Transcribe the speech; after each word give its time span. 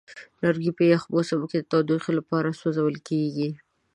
لرګی 0.41 0.71
په 0.77 0.83
یخ 0.91 1.01
موسم 1.13 1.41
کې 1.49 1.57
د 1.59 1.65
تودوخې 1.71 2.11
لپاره 2.19 2.57
سوځول 2.59 2.95
کېږي. 3.07 3.49